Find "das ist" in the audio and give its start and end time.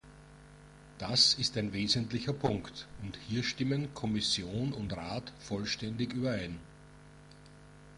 0.97-1.55